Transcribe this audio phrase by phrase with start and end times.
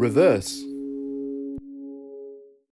[0.00, 0.64] reverse.